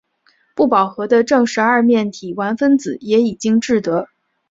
[0.55, 4.09] 不饱和的正十二面体烷分子也已经制得。